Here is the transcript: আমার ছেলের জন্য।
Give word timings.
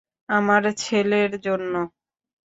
আমার 0.29 0.63
ছেলের 0.77 1.31
জন্য। 1.45 1.73